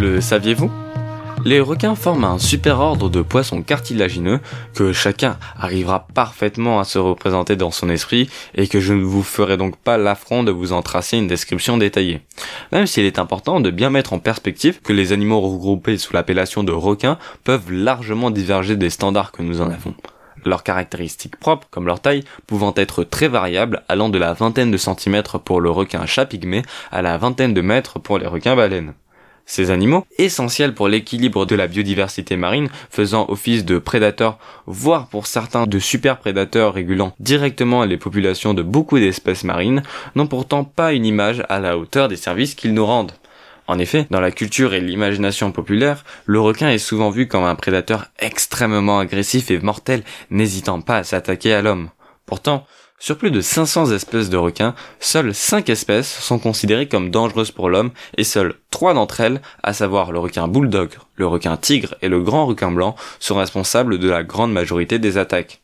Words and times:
Le 0.00 0.22
saviez-vous? 0.22 0.70
Les 1.44 1.60
requins 1.60 1.94
forment 1.94 2.24
un 2.24 2.38
super 2.38 2.80
ordre 2.80 3.10
de 3.10 3.20
poissons 3.20 3.60
cartilagineux 3.60 4.40
que 4.74 4.94
chacun 4.94 5.36
arrivera 5.58 6.06
parfaitement 6.14 6.80
à 6.80 6.84
se 6.84 6.96
représenter 6.98 7.54
dans 7.54 7.70
son 7.70 7.90
esprit 7.90 8.30
et 8.54 8.66
que 8.66 8.80
je 8.80 8.94
ne 8.94 9.02
vous 9.02 9.22
ferai 9.22 9.58
donc 9.58 9.76
pas 9.76 9.98
l'affront 9.98 10.42
de 10.42 10.52
vous 10.52 10.72
en 10.72 10.80
tracer 10.80 11.18
une 11.18 11.26
description 11.26 11.76
détaillée. 11.76 12.22
Même 12.72 12.86
s'il 12.86 13.04
est 13.04 13.18
important 13.18 13.60
de 13.60 13.70
bien 13.70 13.90
mettre 13.90 14.14
en 14.14 14.20
perspective 14.20 14.80
que 14.80 14.94
les 14.94 15.12
animaux 15.12 15.42
regroupés 15.42 15.98
sous 15.98 16.14
l'appellation 16.14 16.64
de 16.64 16.72
requins 16.72 17.18
peuvent 17.44 17.70
largement 17.70 18.30
diverger 18.30 18.76
des 18.76 18.88
standards 18.88 19.32
que 19.32 19.42
nous 19.42 19.60
en 19.60 19.70
avons 19.70 19.94
leurs 20.46 20.62
caractéristiques 20.62 21.36
propres, 21.36 21.68
comme 21.70 21.86
leur 21.86 22.00
taille, 22.00 22.24
pouvant 22.46 22.72
être 22.74 23.04
très 23.04 23.28
variables, 23.28 23.82
allant 23.90 24.08
de 24.08 24.16
la 24.16 24.32
vingtaine 24.32 24.70
de 24.70 24.78
centimètres 24.78 25.38
pour 25.38 25.60
le 25.60 25.70
requin 25.70 26.06
chat 26.06 26.24
pygmée 26.24 26.62
à 26.90 27.02
la 27.02 27.18
vingtaine 27.18 27.52
de 27.52 27.60
mètres 27.60 27.98
pour 27.98 28.18
les 28.18 28.26
requins 28.26 28.56
baleines. 28.56 28.94
Ces 29.50 29.72
animaux, 29.72 30.06
essentiels 30.16 30.74
pour 30.74 30.86
l'équilibre 30.86 31.44
de 31.44 31.56
la 31.56 31.66
biodiversité 31.66 32.36
marine, 32.36 32.68
faisant 32.88 33.26
office 33.28 33.64
de 33.64 33.78
prédateurs, 33.78 34.38
voire 34.66 35.08
pour 35.08 35.26
certains 35.26 35.66
de 35.66 35.80
super 35.80 36.18
prédateurs 36.18 36.74
régulant 36.74 37.16
directement 37.18 37.82
les 37.84 37.96
populations 37.96 38.54
de 38.54 38.62
beaucoup 38.62 39.00
d'espèces 39.00 39.42
marines, 39.42 39.82
n'ont 40.14 40.28
pourtant 40.28 40.62
pas 40.62 40.92
une 40.92 41.04
image 41.04 41.42
à 41.48 41.58
la 41.58 41.76
hauteur 41.76 42.06
des 42.06 42.14
services 42.14 42.54
qu'ils 42.54 42.74
nous 42.74 42.86
rendent. 42.86 43.10
En 43.66 43.80
effet, 43.80 44.06
dans 44.08 44.20
la 44.20 44.30
culture 44.30 44.72
et 44.72 44.80
l'imagination 44.80 45.50
populaire, 45.50 46.04
le 46.26 46.38
requin 46.38 46.70
est 46.70 46.78
souvent 46.78 47.10
vu 47.10 47.26
comme 47.26 47.42
un 47.42 47.56
prédateur 47.56 48.06
extrêmement 48.20 49.00
agressif 49.00 49.50
et 49.50 49.58
mortel, 49.58 50.04
n'hésitant 50.30 50.80
pas 50.80 50.98
à 50.98 51.02
s'attaquer 51.02 51.54
à 51.54 51.60
l'homme. 51.60 51.90
Pourtant, 52.24 52.68
sur 53.00 53.16
plus 53.16 53.30
de 53.30 53.40
500 53.40 53.92
espèces 53.92 54.28
de 54.28 54.36
requins, 54.36 54.74
seules 55.00 55.34
5 55.34 55.70
espèces 55.70 56.20
sont 56.20 56.38
considérées 56.38 56.86
comme 56.86 57.10
dangereuses 57.10 57.50
pour 57.50 57.70
l'homme 57.70 57.92
et 58.18 58.24
seules 58.24 58.54
3 58.70 58.92
d'entre 58.92 59.20
elles, 59.20 59.40
à 59.62 59.72
savoir 59.72 60.12
le 60.12 60.18
requin 60.18 60.46
bulldog, 60.46 60.90
le 61.16 61.26
requin 61.26 61.56
tigre 61.56 61.94
et 62.02 62.08
le 62.08 62.20
grand 62.20 62.44
requin 62.44 62.70
blanc, 62.70 62.94
sont 63.18 63.36
responsables 63.36 63.98
de 63.98 64.08
la 64.10 64.22
grande 64.22 64.52
majorité 64.52 64.98
des 64.98 65.16
attaques. 65.16 65.62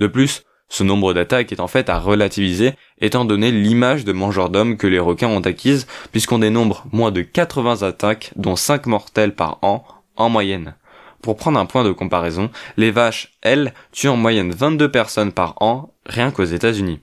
De 0.00 0.08
plus, 0.08 0.42
ce 0.68 0.82
nombre 0.82 1.14
d'attaques 1.14 1.52
est 1.52 1.60
en 1.60 1.68
fait 1.68 1.88
à 1.88 2.00
relativiser 2.00 2.72
étant 3.00 3.24
donné 3.24 3.52
l'image 3.52 4.04
de 4.04 4.12
mangeurs 4.12 4.50
d'hommes 4.50 4.76
que 4.76 4.88
les 4.88 4.98
requins 4.98 5.28
ont 5.28 5.40
acquise 5.40 5.86
puisqu'on 6.10 6.40
dénombre 6.40 6.84
moins 6.90 7.12
de 7.12 7.22
80 7.22 7.82
attaques 7.82 8.32
dont 8.34 8.56
5 8.56 8.86
mortelles 8.86 9.36
par 9.36 9.58
an 9.62 9.84
en 10.16 10.28
moyenne. 10.28 10.74
Pour 11.22 11.36
prendre 11.36 11.58
un 11.58 11.66
point 11.66 11.84
de 11.84 11.92
comparaison, 11.92 12.50
les 12.76 12.90
vaches, 12.90 13.32
elles, 13.42 13.72
tuent 13.92 14.08
en 14.08 14.16
moyenne 14.16 14.50
22 14.50 14.90
personnes 14.90 15.32
par 15.32 15.54
an 15.60 15.92
rien 16.04 16.32
qu'aux 16.32 16.44
États-Unis. 16.44 17.00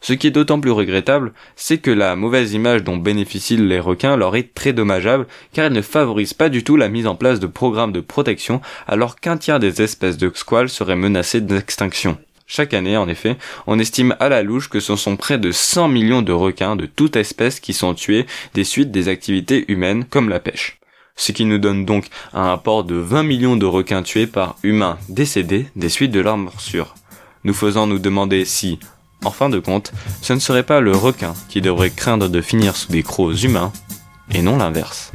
Ce 0.00 0.14
qui 0.14 0.28
est 0.28 0.30
d'autant 0.30 0.60
plus 0.60 0.70
regrettable, 0.70 1.32
c'est 1.54 1.78
que 1.78 1.90
la 1.90 2.16
mauvaise 2.16 2.54
image 2.54 2.84
dont 2.84 2.96
bénéficient 2.96 3.56
les 3.56 3.80
requins 3.80 4.16
leur 4.16 4.36
est 4.36 4.54
très 4.54 4.72
dommageable 4.72 5.26
car 5.52 5.66
elle 5.66 5.72
ne 5.72 5.82
favorise 5.82 6.32
pas 6.34 6.48
du 6.48 6.64
tout 6.64 6.76
la 6.76 6.88
mise 6.88 7.06
en 7.06 7.14
place 7.14 7.40
de 7.40 7.46
programmes 7.46 7.92
de 7.92 8.00
protection 8.00 8.60
alors 8.86 9.16
qu'un 9.16 9.36
tiers 9.36 9.60
des 9.60 9.82
espèces 9.82 10.16
de 10.16 10.30
squales 10.34 10.70
seraient 10.70 10.96
menacées 10.96 11.40
d'extinction. 11.40 12.16
Chaque 12.46 12.72
année, 12.72 12.96
en 12.96 13.08
effet, 13.08 13.36
on 13.66 13.78
estime 13.78 14.16
à 14.20 14.30
la 14.30 14.42
louche 14.42 14.70
que 14.70 14.80
ce 14.80 14.96
sont 14.96 15.16
près 15.16 15.36
de 15.36 15.52
100 15.52 15.88
millions 15.88 16.22
de 16.22 16.32
requins 16.32 16.76
de 16.76 16.86
toute 16.86 17.16
espèce 17.16 17.60
qui 17.60 17.74
sont 17.74 17.92
tués 17.92 18.24
des 18.54 18.64
suites 18.64 18.90
des 18.90 19.08
activités 19.08 19.70
humaines 19.70 20.06
comme 20.08 20.30
la 20.30 20.40
pêche. 20.40 20.77
Ce 21.18 21.32
qui 21.32 21.44
nous 21.44 21.58
donne 21.58 21.84
donc 21.84 22.06
un 22.32 22.44
rapport 22.44 22.84
de 22.84 22.94
20 22.94 23.24
millions 23.24 23.56
de 23.56 23.66
requins 23.66 24.02
tués 24.02 24.28
par 24.28 24.54
humains 24.62 24.96
décédés 25.08 25.66
des 25.74 25.88
suites 25.88 26.12
de 26.12 26.20
leur 26.20 26.38
morsure. 26.38 26.94
Nous 27.42 27.54
faisant 27.54 27.88
nous 27.88 27.98
demander 27.98 28.44
si, 28.44 28.78
en 29.24 29.32
fin 29.32 29.50
de 29.50 29.58
compte, 29.58 29.92
ce 30.22 30.32
ne 30.32 30.38
serait 30.38 30.62
pas 30.62 30.80
le 30.80 30.92
requin 30.92 31.34
qui 31.48 31.60
devrait 31.60 31.90
craindre 31.90 32.28
de 32.28 32.40
finir 32.40 32.76
sous 32.76 32.92
des 32.92 33.02
crocs 33.02 33.42
humains, 33.42 33.72
et 34.32 34.42
non 34.42 34.58
l'inverse. 34.58 35.10